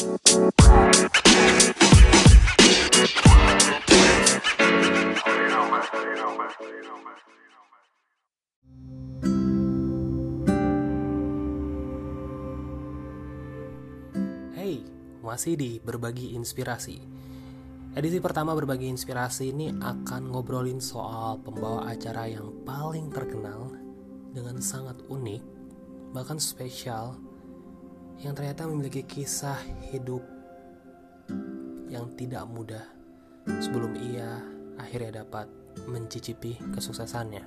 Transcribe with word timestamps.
Hey, 0.00 0.08
masih 15.20 15.60
di 15.60 15.76
Berbagi 15.84 16.32
Inspirasi. 16.32 16.96
Edisi 17.92 18.24
pertama 18.24 18.56
Berbagi 18.56 18.88
Inspirasi 18.88 19.52
ini 19.52 19.68
akan 19.68 20.32
ngobrolin 20.32 20.80
soal 20.80 21.44
pembawa 21.44 21.92
acara 21.92 22.24
yang 22.24 22.64
paling 22.64 23.12
terkenal 23.12 23.76
dengan 24.32 24.64
sangat 24.64 24.96
unik, 25.12 25.44
bahkan 26.16 26.40
spesial, 26.40 27.20
yang 28.20 28.36
ternyata 28.36 28.68
memiliki 28.68 29.00
kisah 29.04 29.56
hidup 29.88 30.20
yang 31.88 32.12
tidak 32.14 32.44
mudah 32.44 32.84
sebelum 33.64 33.96
ia 33.96 34.44
akhirnya 34.76 35.24
dapat 35.24 35.48
mencicipi 35.88 36.60
kesuksesannya. 36.76 37.44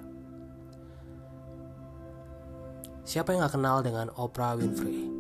Siapa 3.03 3.35
yang 3.35 3.43
gak 3.45 3.59
kenal 3.59 3.83
dengan 3.83 4.07
Oprah 4.15 4.55
Winfrey? 4.57 5.11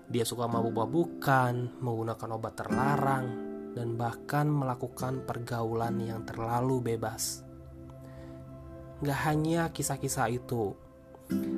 Dia 0.07 0.23
suka 0.23 0.47
mabuk-mabukan, 0.47 1.83
menggunakan 1.83 2.29
obat 2.39 2.55
terlarang, 2.55 3.27
dan 3.75 3.99
bahkan 3.99 4.47
melakukan 4.47 5.27
pergaulan 5.27 5.99
yang 5.99 6.23
terlalu 6.23 6.95
bebas. 6.95 7.43
Gak 9.03 9.21
hanya 9.27 9.75
kisah-kisah 9.75 10.31
itu, 10.31 10.79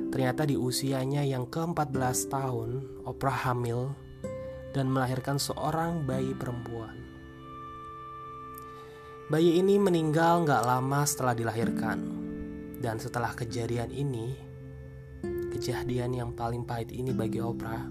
ternyata 0.09 0.49
di 0.49 0.57
usianya 0.57 1.21
yang 1.21 1.45
ke-14 1.45 2.33
tahun, 2.33 2.69
Oprah 3.05 3.45
hamil 3.45 3.93
dan 4.73 4.89
melahirkan 4.89 5.37
seorang 5.37 6.01
bayi 6.09 6.33
perempuan. 6.33 6.97
Bayi 9.29 9.61
ini 9.61 9.77
meninggal 9.77 10.49
gak 10.49 10.65
lama 10.65 11.05
setelah 11.05 11.37
dilahirkan. 11.37 12.12
Dan 12.83 12.99
setelah 12.99 13.31
kejadian 13.31 13.95
ini, 13.95 14.35
kejadian 15.55 16.11
yang 16.11 16.35
paling 16.35 16.67
pahit 16.67 16.91
ini 16.91 17.15
bagi 17.15 17.39
Oprah, 17.39 17.87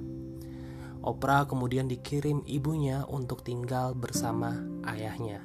Oprah 1.02 1.48
kemudian 1.48 1.88
dikirim 1.88 2.44
ibunya 2.44 3.02
untuk 3.08 3.40
tinggal 3.40 3.96
bersama 3.96 4.54
ayahnya. 4.84 5.42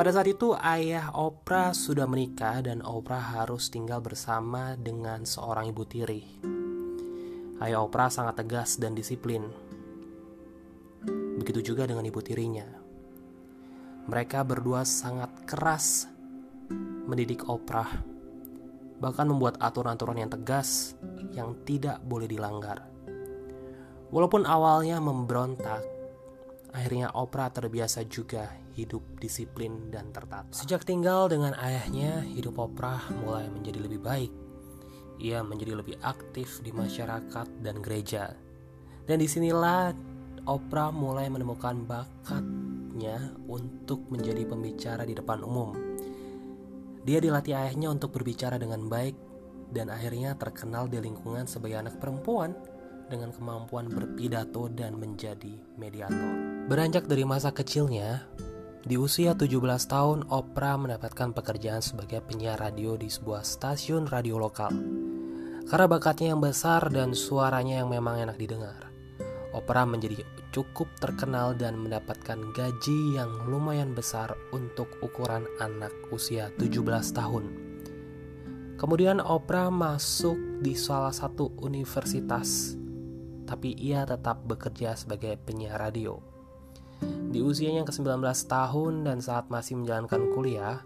Pada 0.00 0.10
saat 0.16 0.32
itu 0.32 0.56
ayah 0.56 1.12
Oprah 1.12 1.76
sudah 1.76 2.08
menikah 2.08 2.64
dan 2.64 2.80
Oprah 2.80 3.36
harus 3.36 3.68
tinggal 3.68 4.00
bersama 4.00 4.72
dengan 4.74 5.28
seorang 5.28 5.70
ibu 5.70 5.84
tiri. 5.84 6.24
Ayah 7.60 7.84
Oprah 7.84 8.08
sangat 8.08 8.40
tegas 8.40 8.80
dan 8.80 8.96
disiplin. 8.96 9.44
Begitu 11.36 11.70
juga 11.70 11.84
dengan 11.84 12.02
ibu 12.02 12.18
tirinya. 12.24 12.66
Mereka 14.08 14.42
berdua 14.42 14.88
sangat 14.88 15.44
keras 15.44 16.15
mendidik 17.06 17.46
Oprah, 17.46 17.88
bahkan 18.98 19.30
membuat 19.30 19.60
aturan-aturan 19.62 20.26
yang 20.26 20.30
tegas 20.32 20.98
yang 21.32 21.54
tidak 21.62 22.02
boleh 22.02 22.26
dilanggar. 22.26 22.82
Walaupun 24.10 24.46
awalnya 24.46 24.98
memberontak, 25.02 25.82
akhirnya 26.74 27.10
Oprah 27.14 27.50
terbiasa 27.50 28.06
juga 28.06 28.50
hidup 28.74 29.18
disiplin 29.18 29.88
dan 29.88 30.12
tertata. 30.12 30.52
Sejak 30.52 30.84
tinggal 30.84 31.30
dengan 31.30 31.54
ayahnya, 31.56 32.22
hidup 32.26 32.58
Oprah 32.60 33.10
mulai 33.22 33.48
menjadi 33.48 33.80
lebih 33.82 34.00
baik. 34.02 34.32
Ia 35.16 35.40
menjadi 35.40 35.80
lebih 35.80 35.96
aktif 36.04 36.60
di 36.60 36.70
masyarakat 36.76 37.48
dan 37.64 37.80
gereja. 37.80 38.36
Dan 39.06 39.22
di 39.22 39.28
sinilah 39.30 39.96
Oprah 40.46 40.92
mulai 40.94 41.26
menemukan 41.26 41.82
bakatnya 41.88 43.34
untuk 43.50 44.06
menjadi 44.12 44.46
pembicara 44.46 45.02
di 45.02 45.16
depan 45.16 45.42
umum 45.42 45.95
dia 47.06 47.22
dilatih 47.22 47.54
ayahnya 47.54 47.94
untuk 47.94 48.10
berbicara 48.10 48.58
dengan 48.58 48.90
baik 48.90 49.14
dan 49.70 49.94
akhirnya 49.94 50.34
terkenal 50.34 50.90
di 50.90 50.98
lingkungan 50.98 51.46
sebagai 51.46 51.78
anak 51.78 52.02
perempuan 52.02 52.50
dengan 53.06 53.30
kemampuan 53.30 53.86
berpidato 53.86 54.66
dan 54.66 54.98
menjadi 54.98 55.54
mediator. 55.78 56.66
Beranjak 56.66 57.06
dari 57.06 57.22
masa 57.22 57.54
kecilnya, 57.54 58.26
di 58.82 58.98
usia 58.98 59.34
17 59.38 59.46
tahun 59.86 60.26
Oprah 60.30 60.78
mendapatkan 60.78 61.30
pekerjaan 61.34 61.82
sebagai 61.82 62.22
penyiar 62.22 62.58
radio 62.58 62.98
di 62.98 63.06
sebuah 63.06 63.46
stasiun 63.46 64.10
radio 64.10 64.42
lokal. 64.42 64.74
Karena 65.66 65.86
bakatnya 65.90 66.34
yang 66.34 66.42
besar 66.42 66.90
dan 66.94 67.14
suaranya 67.14 67.82
yang 67.82 67.90
memang 67.90 68.22
enak 68.22 68.38
didengar. 68.38 68.85
Oprah 69.54 69.86
menjadi 69.86 70.24
cukup 70.50 70.88
terkenal 70.98 71.52
dan 71.54 71.78
mendapatkan 71.78 72.40
gaji 72.56 73.20
yang 73.20 73.30
lumayan 73.46 73.92
besar 73.92 74.32
untuk 74.50 74.88
ukuran 75.04 75.46
anak 75.60 75.92
usia 76.10 76.50
17 76.58 76.82
tahun. 77.12 77.44
Kemudian 78.76 79.24
Oprah 79.24 79.72
masuk 79.72 80.60
di 80.60 80.76
salah 80.76 81.12
satu 81.12 81.52
universitas, 81.60 82.76
tapi 83.48 83.72
ia 83.76 84.04
tetap 84.04 84.44
bekerja 84.44 84.92
sebagai 84.98 85.38
penyiar 85.40 85.80
radio. 85.80 86.20
Di 87.32 87.40
usianya 87.44 87.84
yang 87.84 87.88
ke-19 87.88 88.24
tahun 88.48 88.94
dan 89.04 89.18
saat 89.20 89.48
masih 89.52 89.80
menjalankan 89.80 90.32
kuliah, 90.32 90.80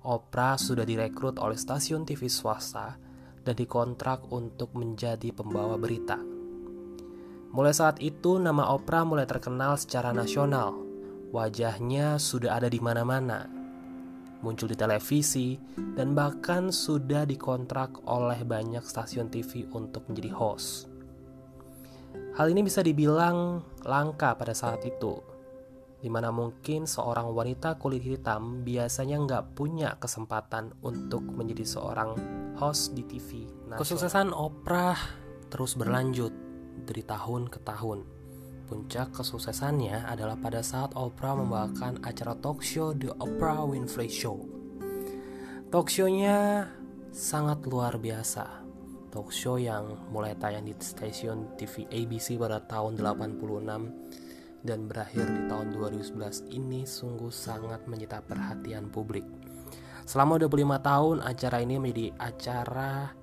Oprah 0.00 0.56
sudah 0.56 0.88
direkrut 0.88 1.36
oleh 1.36 1.60
stasiun 1.60 2.08
TV 2.08 2.24
swasta 2.28 2.96
dan 3.44 3.52
dikontrak 3.56 4.32
untuk 4.32 4.72
menjadi 4.72 5.28
pembawa 5.32 5.76
berita. 5.76 6.39
Mulai 7.50 7.74
saat 7.74 7.98
itu 7.98 8.38
nama 8.38 8.70
Oprah 8.70 9.02
mulai 9.02 9.26
terkenal 9.26 9.74
secara 9.74 10.14
nasional. 10.14 10.70
Wajahnya 11.34 12.14
sudah 12.22 12.62
ada 12.62 12.70
di 12.70 12.78
mana-mana. 12.78 13.50
Muncul 14.38 14.70
di 14.70 14.78
televisi 14.78 15.58
dan 15.98 16.14
bahkan 16.14 16.70
sudah 16.70 17.26
dikontrak 17.26 18.06
oleh 18.06 18.46
banyak 18.46 18.86
stasiun 18.86 19.34
TV 19.34 19.66
untuk 19.74 20.06
menjadi 20.06 20.30
host. 20.30 20.86
Hal 22.38 22.54
ini 22.54 22.62
bisa 22.62 22.86
dibilang 22.86 23.66
langka 23.82 24.38
pada 24.38 24.54
saat 24.54 24.86
itu, 24.86 25.18
di 25.98 26.06
mana 26.06 26.30
mungkin 26.30 26.86
seorang 26.86 27.34
wanita 27.34 27.82
kulit 27.82 28.06
hitam 28.06 28.62
biasanya 28.62 29.26
nggak 29.26 29.58
punya 29.58 29.98
kesempatan 29.98 30.70
untuk 30.86 31.26
menjadi 31.26 31.66
seorang 31.66 32.14
host 32.54 32.94
di 32.94 33.02
TV. 33.02 33.50
Nasional. 33.66 33.82
Kesuksesan 33.82 34.28
Oprah 34.30 34.98
terus 35.50 35.74
berlanjut 35.74 36.30
dari 36.84 37.04
tahun 37.04 37.48
ke 37.48 37.60
tahun. 37.64 38.04
Puncak 38.70 39.10
kesuksesannya 39.18 40.06
adalah 40.06 40.38
pada 40.38 40.62
saat 40.62 40.94
Oprah 40.94 41.34
membawakan 41.34 42.06
acara 42.06 42.38
talk 42.38 42.62
show 42.62 42.94
The 42.94 43.10
Oprah 43.18 43.66
Winfrey 43.66 44.06
Show. 44.06 44.46
Talk 45.70 45.90
show-nya 45.90 46.70
sangat 47.10 47.66
luar 47.66 47.98
biasa. 47.98 48.62
talk 49.10 49.34
show 49.34 49.58
yang 49.58 49.98
mulai 50.14 50.38
tayang 50.38 50.70
di 50.70 50.74
stasiun 50.78 51.58
TV 51.58 51.82
ABC 51.90 52.38
pada 52.38 52.62
tahun 52.62 52.94
86 52.94 54.62
dan 54.62 54.86
berakhir 54.86 55.26
di 55.26 55.50
tahun 55.50 55.74
2011 55.74 56.54
ini 56.54 56.86
sungguh 56.86 57.32
sangat 57.34 57.90
menyita 57.90 58.22
perhatian 58.22 58.86
publik. 58.86 59.26
Selama 60.06 60.38
25 60.38 60.78
tahun 60.78 61.16
acara 61.22 61.56
ini 61.62 61.76
menjadi 61.82 62.06
acara 62.18 63.14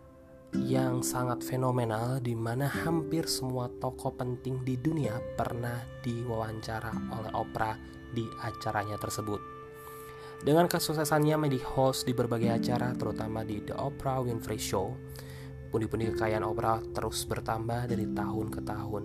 yang 0.56 1.04
sangat 1.04 1.44
fenomenal 1.44 2.24
di 2.24 2.32
mana 2.32 2.72
hampir 2.72 3.28
semua 3.28 3.68
tokoh 3.68 4.16
penting 4.16 4.64
di 4.64 4.80
dunia 4.80 5.20
pernah 5.36 5.84
diwawancara 6.00 6.94
oleh 7.12 7.32
Oprah 7.36 7.76
di 8.16 8.24
acaranya 8.40 8.96
tersebut. 8.96 9.42
Dengan 10.38 10.70
kesuksesannya 10.70 11.36
menjadi 11.36 11.66
host 11.76 12.06
di 12.08 12.14
berbagai 12.14 12.62
acara 12.62 12.94
terutama 12.96 13.42
di 13.44 13.60
The 13.66 13.76
Oprah 13.76 14.24
Winfrey 14.24 14.62
Show, 14.62 14.94
pundi-pundi 15.74 16.14
kekayaan 16.14 16.46
Oprah 16.46 16.80
terus 16.96 17.26
bertambah 17.28 17.90
dari 17.90 18.06
tahun 18.16 18.48
ke 18.54 18.62
tahun. 18.64 19.04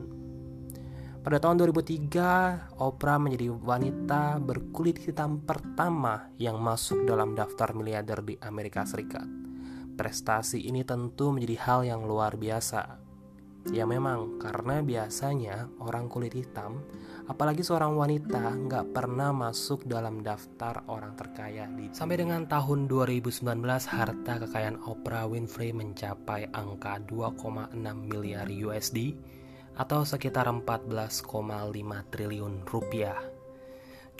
Pada 1.23 1.39
tahun 1.39 1.59
2003, 1.63 2.83
Oprah 2.83 3.19
menjadi 3.19 3.55
wanita 3.55 4.43
berkulit 4.43 4.99
hitam 4.99 5.43
pertama 5.43 6.31
yang 6.39 6.59
masuk 6.59 7.07
dalam 7.07 7.39
daftar 7.39 7.71
miliarder 7.73 8.27
di 8.27 8.35
Amerika 8.43 8.83
Serikat. 8.83 9.42
Prestasi 9.93 10.65
ini 10.65 10.83
tentu 10.83 11.31
menjadi 11.31 11.57
hal 11.69 11.81
yang 11.85 12.03
luar 12.09 12.41
biasa. 12.41 13.03
Ya 13.71 13.87
memang, 13.87 14.43
karena 14.43 14.83
biasanya 14.83 15.71
orang 15.79 16.11
kulit 16.11 16.35
hitam, 16.35 16.83
apalagi 17.31 17.63
seorang 17.63 17.95
wanita, 17.95 18.59
nggak 18.67 18.91
pernah 18.91 19.31
masuk 19.31 19.87
dalam 19.87 20.19
daftar 20.27 20.83
orang 20.91 21.15
terkaya 21.15 21.71
di 21.71 21.87
Sampai 21.95 22.19
dengan 22.19 22.51
tahun 22.51 22.91
2019, 22.91 23.47
harta 23.87 24.33
kekayaan 24.43 24.83
Oprah 24.83 25.31
Winfrey 25.31 25.71
mencapai 25.71 26.51
angka 26.51 27.07
2,6 27.07 27.79
miliar 28.03 28.51
USD 28.51 29.15
atau 29.79 30.03
sekitar 30.03 30.51
14,5 30.51 31.23
triliun 32.11 32.67
rupiah. 32.67 33.32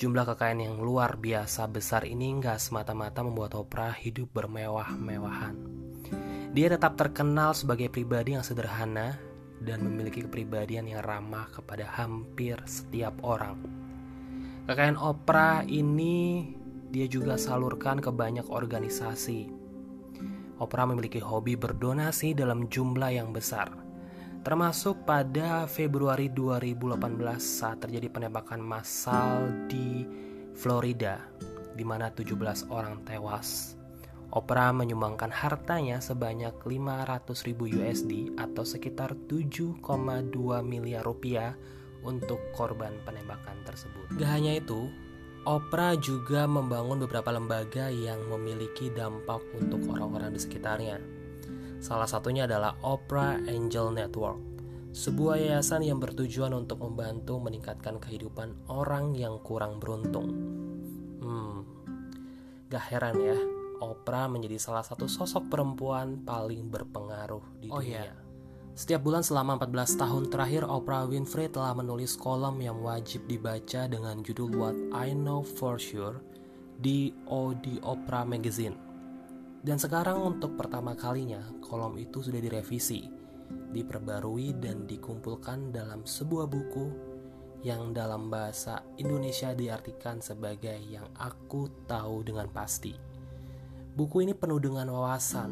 Jumlah 0.03 0.35
kekayaan 0.35 0.67
yang 0.67 0.83
luar 0.83 1.15
biasa 1.15 1.71
besar 1.71 2.03
ini 2.03 2.35
nggak 2.43 2.59
semata-mata 2.59 3.23
membuat 3.23 3.55
Oprah 3.55 3.95
hidup 3.95 4.35
bermewah-mewahan. 4.35 5.55
Dia 6.51 6.75
tetap 6.75 6.99
terkenal 6.99 7.55
sebagai 7.55 7.87
pribadi 7.87 8.35
yang 8.35 8.43
sederhana 8.43 9.15
dan 9.63 9.79
memiliki 9.87 10.27
kepribadian 10.27 10.91
yang 10.91 11.07
ramah 11.07 11.47
kepada 11.55 11.87
hampir 11.87 12.59
setiap 12.67 13.15
orang. 13.23 13.63
Kekayaan 14.67 14.99
Oprah 14.99 15.63
ini 15.71 16.51
dia 16.91 17.07
juga 17.07 17.39
salurkan 17.39 18.03
ke 18.03 18.11
banyak 18.11 18.51
organisasi. 18.51 19.55
Oprah 20.59 20.91
memiliki 20.91 21.23
hobi 21.23 21.55
berdonasi 21.55 22.35
dalam 22.35 22.67
jumlah 22.67 23.23
yang 23.23 23.31
besar 23.31 23.71
termasuk 24.43 25.07
pada 25.07 25.71
Februari 25.71 26.27
2018 26.27 26.99
saat 27.39 27.79
terjadi 27.87 28.11
penembakan 28.11 28.59
massal 28.59 29.47
di 29.71 30.03
Florida 30.59 31.23
di 31.79 31.87
mana 31.87 32.11
17 32.11 32.67
orang 32.69 33.07
tewas. 33.07 33.79
Oprah 34.33 34.75
menyumbangkan 34.75 35.31
hartanya 35.31 36.03
sebanyak 36.03 36.59
500 36.59 37.47
ribu 37.47 37.71
USD 37.71 38.35
atau 38.35 38.67
sekitar 38.67 39.15
7,2 39.31 39.79
miliar 40.65 41.05
rupiah 41.07 41.55
untuk 42.03 42.41
korban 42.57 42.99
penembakan 43.07 43.63
tersebut. 43.63 44.11
Gak 44.19 44.33
hanya 44.33 44.59
itu, 44.59 44.91
Oprah 45.43 45.99
juga 45.99 46.47
membangun 46.47 47.03
beberapa 47.03 47.35
lembaga 47.35 47.91
yang 47.91 48.23
memiliki 48.31 48.95
dampak 48.95 49.43
untuk 49.59 49.83
orang-orang 49.91 50.31
di 50.35 50.39
sekitarnya 50.39 51.22
Salah 51.83 52.07
satunya 52.07 52.47
adalah 52.47 52.79
Opera 52.87 53.43
Angel 53.43 53.91
Network, 53.91 54.39
sebuah 54.95 55.35
yayasan 55.35 55.83
yang 55.83 55.99
bertujuan 55.99 56.55
untuk 56.55 56.79
membantu 56.79 57.43
meningkatkan 57.43 57.99
kehidupan 57.99 58.71
orang 58.71 59.19
yang 59.19 59.43
kurang 59.43 59.83
beruntung. 59.83 60.31
Hmm, 61.19 61.67
gak 62.71 62.87
heran 62.87 63.19
ya, 63.19 63.35
Oprah 63.83 64.31
menjadi 64.31 64.63
salah 64.63 64.87
satu 64.87 65.11
sosok 65.11 65.51
perempuan 65.51 66.23
paling 66.23 66.71
berpengaruh 66.71 67.43
di 67.59 67.67
oh, 67.75 67.83
dunia. 67.83 68.07
Iya. 68.07 68.15
Setiap 68.79 69.03
bulan 69.03 69.27
selama 69.27 69.59
14 69.59 69.99
tahun 69.99 70.25
terakhir, 70.31 70.63
Oprah 70.63 71.11
Winfrey 71.11 71.51
telah 71.51 71.75
menulis 71.75 72.15
kolom 72.15 72.63
yang 72.63 72.79
wajib 72.79 73.27
dibaca 73.27 73.91
dengan 73.91 74.23
judul 74.23 74.55
What 74.55 74.79
I 74.95 75.19
Know 75.19 75.43
For 75.43 75.83
Sure 75.83 76.23
di 76.79 77.11
OD 77.27 77.83
Oprah 77.83 78.23
Magazine. 78.23 78.92
Dan 79.63 79.79
sekarang 79.79 80.19
untuk 80.19 80.59
pertama 80.59 80.99
kalinya 80.99 81.39
kolom 81.63 81.95
itu 81.95 82.19
sudah 82.19 82.43
direvisi, 82.43 83.07
diperbarui 83.71 84.59
dan 84.59 84.91
dikumpulkan 84.91 85.71
dalam 85.71 86.03
sebuah 86.03 86.51
buku 86.51 86.87
yang 87.63 87.95
dalam 87.95 88.27
bahasa 88.27 88.83
Indonesia 88.99 89.55
diartikan 89.55 90.19
sebagai 90.19 90.75
yang 90.83 91.07
aku 91.15 91.87
tahu 91.87 92.27
dengan 92.27 92.51
pasti. 92.51 92.91
Buku 93.95 94.27
ini 94.27 94.35
penuh 94.35 94.59
dengan 94.59 94.91
wawasan 94.91 95.51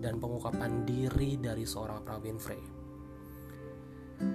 dan 0.00 0.16
pengungkapan 0.16 0.88
diri 0.88 1.36
dari 1.36 1.68
seorang 1.68 2.00
Oprah 2.00 2.16
Winfrey. 2.16 2.64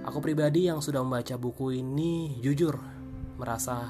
Aku 0.06 0.22
pribadi 0.22 0.70
yang 0.70 0.86
sudah 0.86 1.02
membaca 1.02 1.34
buku 1.34 1.82
ini 1.82 2.38
jujur 2.46 2.78
merasa 3.42 3.90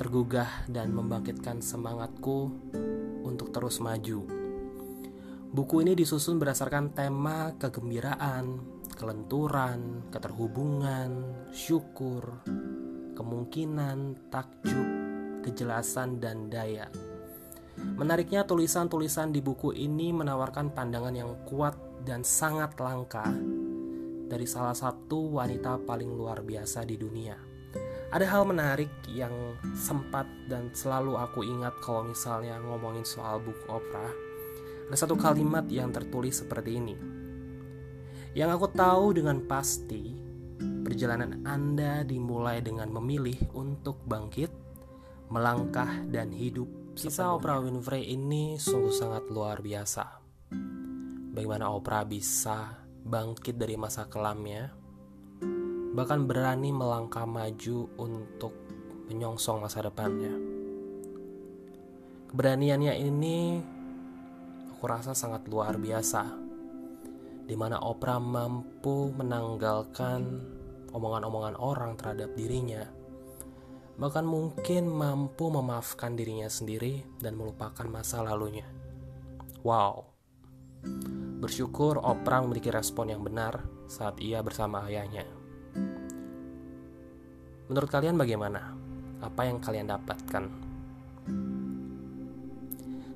tergugah 0.00 0.64
dan 0.64 0.96
membangkitkan 0.96 1.60
semangatku 1.60 2.48
untuk 3.20 3.52
terus 3.52 3.76
maju 3.76 4.41
Buku 5.52 5.84
ini 5.84 5.92
disusun 5.92 6.40
berdasarkan 6.40 6.96
tema 6.96 7.52
kegembiraan, 7.60 8.56
kelenturan, 8.96 10.08
keterhubungan, 10.08 11.12
syukur, 11.52 12.40
kemungkinan, 13.12 14.32
takjub, 14.32 14.88
kejelasan, 15.44 16.24
dan 16.24 16.48
daya. 16.48 16.88
Menariknya, 17.76 18.48
tulisan-tulisan 18.48 19.28
di 19.28 19.44
buku 19.44 19.76
ini 19.76 20.08
menawarkan 20.16 20.72
pandangan 20.72 21.12
yang 21.12 21.44
kuat 21.44 21.76
dan 22.00 22.24
sangat 22.24 22.72
langka 22.80 23.28
dari 24.32 24.48
salah 24.48 24.72
satu 24.72 25.36
wanita 25.36 25.84
paling 25.84 26.16
luar 26.16 26.40
biasa 26.40 26.88
di 26.88 26.96
dunia. 26.96 27.36
Ada 28.08 28.24
hal 28.24 28.48
menarik 28.48 28.88
yang 29.12 29.60
sempat 29.76 30.24
dan 30.48 30.72
selalu 30.72 31.12
aku 31.20 31.44
ingat 31.44 31.76
kalau 31.84 32.08
misalnya 32.08 32.56
ngomongin 32.56 33.04
soal 33.04 33.36
buku 33.36 33.68
Oprah 33.68 34.21
ada 34.92 35.08
satu 35.08 35.16
kalimat 35.16 35.64
yang 35.72 35.88
tertulis 35.88 36.44
seperti 36.44 36.76
ini. 36.76 36.92
Yang 38.36 38.60
aku 38.60 38.66
tahu 38.76 39.16
dengan 39.16 39.40
pasti, 39.48 40.12
perjalanan 40.60 41.48
Anda 41.48 42.04
dimulai 42.04 42.60
dengan 42.60 42.92
memilih 42.92 43.40
untuk 43.56 44.04
bangkit, 44.04 44.52
melangkah, 45.32 46.04
dan 46.12 46.28
hidup. 46.28 46.68
Kisah 46.92 47.32
Oprah 47.32 47.64
Winfrey 47.64 48.04
ini 48.12 48.60
sungguh 48.60 48.92
sangat 48.92 49.32
luar 49.32 49.64
biasa. 49.64 50.04
Bagaimana 51.32 51.72
Oprah 51.72 52.04
bisa 52.04 52.84
bangkit 53.00 53.56
dari 53.56 53.80
masa 53.80 54.12
kelamnya, 54.12 54.76
bahkan 55.96 56.28
berani 56.28 56.68
melangkah 56.68 57.24
maju 57.24 57.88
untuk 57.96 58.52
menyongsong 59.08 59.64
masa 59.64 59.88
depannya. 59.88 60.36
Keberaniannya 62.28 62.92
ini 63.00 63.36
aku 64.82 64.90
rasa 64.90 65.14
sangat 65.14 65.46
luar 65.46 65.78
biasa 65.78 66.26
di 67.46 67.54
mana 67.54 67.78
Oprah 67.86 68.18
mampu 68.18 69.14
menanggalkan 69.14 70.42
omongan-omongan 70.90 71.54
orang 71.54 71.94
terhadap 71.94 72.34
dirinya. 72.34 72.90
Bahkan 73.94 74.26
mungkin 74.26 74.90
mampu 74.90 75.54
memaafkan 75.54 76.18
dirinya 76.18 76.50
sendiri 76.50 77.06
dan 77.22 77.38
melupakan 77.38 77.86
masa 77.86 78.26
lalunya. 78.26 78.66
Wow. 79.62 80.10
Bersyukur 81.38 82.02
Oprah 82.02 82.42
memiliki 82.42 82.74
respon 82.74 83.14
yang 83.14 83.22
benar 83.22 83.62
saat 83.86 84.18
ia 84.18 84.42
bersama 84.42 84.90
ayahnya. 84.90 85.30
Menurut 87.70 87.86
kalian 87.86 88.18
bagaimana? 88.18 88.74
Apa 89.22 89.46
yang 89.46 89.62
kalian 89.62 89.86
dapatkan 89.86 90.71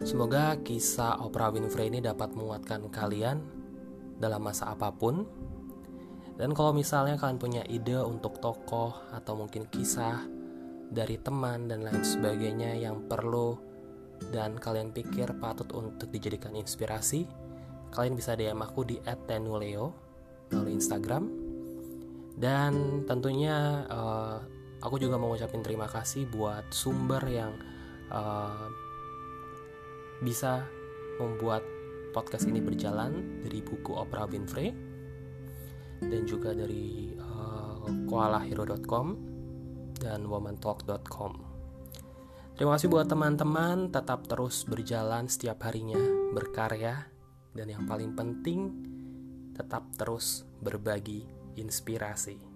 Semoga 0.07 0.55
kisah 0.63 1.19
Oprah 1.19 1.51
Winfrey 1.51 1.91
ini 1.91 1.99
dapat 1.99 2.31
menguatkan 2.31 2.95
kalian 2.95 3.43
dalam 4.23 4.39
masa 4.39 4.71
apa 4.71 4.95
pun. 4.95 5.27
Dan 6.39 6.55
kalau 6.55 6.71
misalnya 6.71 7.19
kalian 7.19 7.43
punya 7.43 7.67
ide 7.67 7.99
untuk 7.99 8.39
tokoh 8.39 8.95
atau 9.11 9.35
mungkin 9.35 9.67
kisah 9.67 10.23
dari 10.95 11.19
teman 11.19 11.67
dan 11.67 11.83
lain 11.83 12.07
sebagainya 12.07 12.79
yang 12.79 13.11
perlu 13.11 13.59
dan 14.31 14.55
kalian 14.63 14.95
pikir 14.95 15.27
patut 15.43 15.67
untuk 15.75 16.07
dijadikan 16.15 16.55
inspirasi, 16.55 17.27
kalian 17.91 18.15
bisa 18.15 18.39
DM 18.39 18.63
aku 18.63 18.87
di 18.87 19.03
@tenuleo 19.03 19.91
melalui 20.55 20.79
Instagram. 20.79 21.27
Dan 22.39 23.03
tentunya 23.11 23.83
uh, 23.91 24.39
aku 24.87 25.03
juga 25.03 25.19
mau 25.19 25.35
ngucapin 25.35 25.67
terima 25.67 25.91
kasih 25.91 26.31
buat 26.31 26.71
sumber 26.71 27.27
yang 27.27 27.59
uh, 28.15 28.86
bisa 30.21 30.65
membuat 31.21 31.65
podcast 32.13 32.49
ini 32.49 32.65
berjalan 32.65 33.45
dari 33.45 33.61
buku 33.61 33.93
Oprah 33.93 34.25
Winfrey 34.29 34.73
dan 36.01 36.23
juga 36.29 36.53
dari 36.53 37.13
uh, 37.17 37.89
koalahero.com 38.09 39.07
dan 39.97 40.29
womantalk.com. 40.29 41.33
Terima 42.57 42.73
kasih 42.81 42.89
buat 42.89 43.05
teman-teman, 43.05 43.93
tetap 43.93 44.25
terus 44.25 44.65
berjalan 44.65 45.29
setiap 45.29 45.61
harinya, 45.69 46.01
berkarya, 46.33 47.05
dan 47.53 47.69
yang 47.69 47.85
paling 47.85 48.17
penting, 48.17 48.73
tetap 49.53 49.85
terus 50.01 50.49
berbagi 50.65 51.29
inspirasi. 51.61 52.56